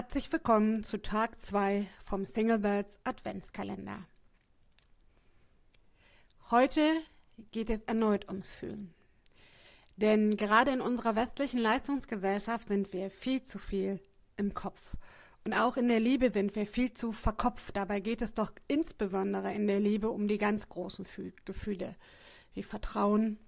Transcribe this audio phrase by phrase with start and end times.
[0.00, 4.06] Herzlich willkommen zu Tag 2 vom Singlebirds Adventskalender.
[6.50, 6.80] Heute
[7.50, 8.94] geht es erneut ums Fühlen.
[9.96, 14.00] Denn gerade in unserer westlichen Leistungsgesellschaft sind wir viel zu viel
[14.38, 14.96] im Kopf.
[15.44, 17.76] Und auch in der Liebe sind wir viel zu verkopft.
[17.76, 21.06] Dabei geht es doch insbesondere in der Liebe um die ganz großen
[21.44, 21.94] Gefühle,
[22.54, 23.38] wie Vertrauen,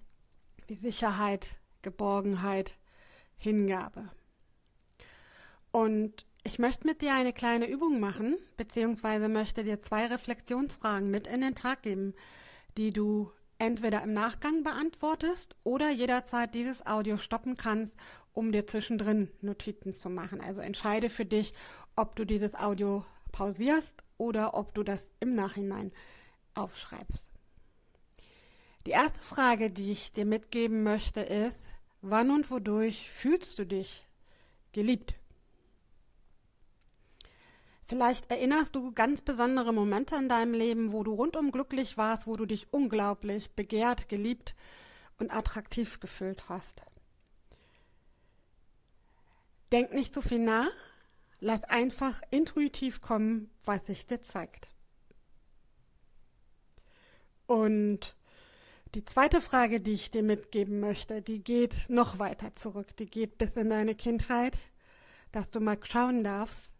[0.67, 1.47] wie Sicherheit,
[1.81, 2.77] Geborgenheit,
[3.39, 4.11] Hingabe.
[5.71, 11.27] Und ich möchte mit dir eine kleine Übung machen, beziehungsweise möchte dir zwei Reflexionsfragen mit
[11.27, 12.15] in den Tag geben,
[12.77, 17.97] die du entweder im Nachgang beantwortest oder jederzeit dieses Audio stoppen kannst,
[18.33, 20.41] um dir zwischendrin Notizen zu machen.
[20.41, 21.55] Also entscheide für dich,
[21.95, 25.93] ob du dieses Audio pausierst oder ob du das im Nachhinein
[26.55, 27.31] aufschreibst.
[28.87, 34.07] Die erste Frage, die ich dir mitgeben möchte, ist, wann und wodurch fühlst du dich
[34.73, 35.15] geliebt?
[37.93, 42.37] Vielleicht erinnerst du ganz besondere Momente in deinem Leben, wo du rundum glücklich warst, wo
[42.37, 44.55] du dich unglaublich begehrt, geliebt
[45.19, 46.81] und attraktiv gefühlt hast.
[49.73, 50.71] Denk nicht zu viel nach,
[51.39, 54.69] lass einfach intuitiv kommen, was sich dir zeigt.
[57.47, 58.17] Und
[58.95, 62.97] die zweite Frage, die ich dir mitgeben möchte, die geht noch weiter zurück.
[62.97, 64.57] Die geht bis in deine Kindheit,
[65.31, 66.72] dass du mal schauen darfst,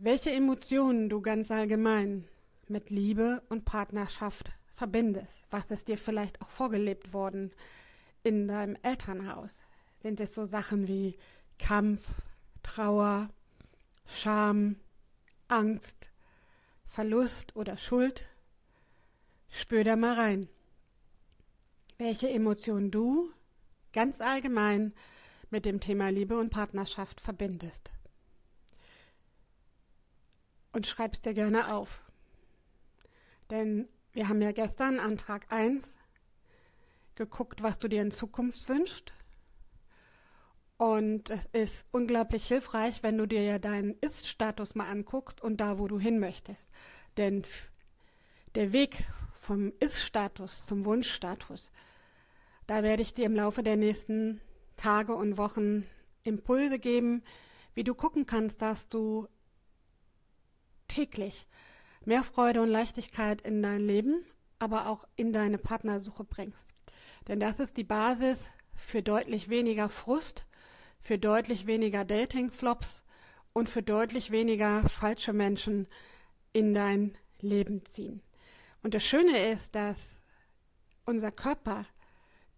[0.00, 2.26] welche Emotionen du ganz allgemein
[2.68, 5.44] mit Liebe und Partnerschaft verbindest.
[5.50, 7.52] Was ist dir vielleicht auch vorgelebt worden
[8.22, 9.56] in deinem Elternhaus?
[10.02, 11.16] Sind es so Sachen wie
[11.58, 12.08] Kampf,
[12.62, 13.28] Trauer,
[14.06, 14.76] Scham,
[15.48, 16.10] Angst,
[16.86, 18.28] Verlust oder Schuld?
[19.48, 20.48] Spür da mal rein
[22.00, 23.30] welche Emotionen du
[23.92, 24.94] ganz allgemein
[25.50, 27.90] mit dem Thema Liebe und Partnerschaft verbindest.
[30.72, 32.04] Und schreibst dir gerne auf.
[33.50, 35.92] Denn wir haben ja gestern Antrag 1
[37.16, 39.12] geguckt, was du dir in Zukunft wünschst.
[40.76, 45.78] Und es ist unglaublich hilfreich, wenn du dir ja deinen Ist-Status mal anguckst und da,
[45.78, 46.70] wo du hin möchtest.
[47.16, 47.42] Denn
[48.54, 51.70] der Weg vom Ist-Status zum Wunsch-Status
[52.70, 54.40] da werde ich dir im Laufe der nächsten
[54.76, 55.88] Tage und Wochen
[56.22, 57.24] Impulse geben,
[57.74, 59.26] wie du gucken kannst, dass du
[60.90, 61.46] täglich
[62.04, 64.24] mehr Freude und Leichtigkeit in dein Leben,
[64.58, 66.68] aber auch in deine Partnersuche bringst.
[67.28, 68.38] Denn das ist die Basis
[68.74, 70.46] für deutlich weniger Frust,
[71.00, 73.02] für deutlich weniger Dating-Flops
[73.52, 75.86] und für deutlich weniger falsche Menschen
[76.52, 78.22] in dein Leben ziehen.
[78.82, 79.96] Und das Schöne ist, dass
[81.04, 81.86] unser Körper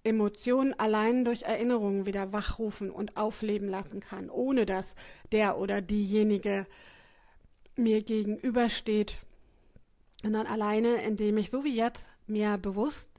[0.05, 4.95] Emotionen allein durch Erinnerungen wieder wachrufen und aufleben lassen kann, ohne dass
[5.31, 6.67] der oder diejenige
[7.77, 9.17] mir gegenübersteht,
[10.23, 13.11] sondern alleine, indem ich so wie jetzt mir bewusst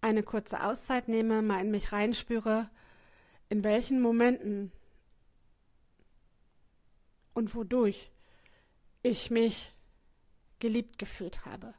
[0.00, 2.70] eine kurze Auszeit nehme, mal in mich reinspüre,
[3.48, 4.72] in welchen Momenten
[7.34, 8.10] und wodurch
[9.02, 9.72] ich mich
[10.58, 11.74] geliebt gefühlt habe.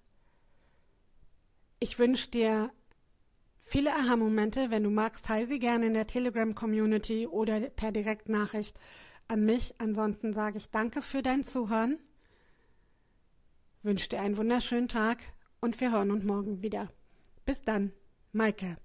[1.79, 2.71] Ich wünsche dir
[3.59, 4.69] viele Aha-Momente.
[4.69, 8.79] Wenn du magst, teile sie gerne in der Telegram-Community oder per Direktnachricht
[9.31, 9.73] an mich.
[9.79, 11.97] Ansonsten sage ich danke für dein Zuhören,
[13.81, 15.19] wünsche dir einen wunderschönen Tag
[15.61, 16.89] und wir hören uns morgen wieder.
[17.45, 17.93] Bis dann,
[18.33, 18.77] Maike.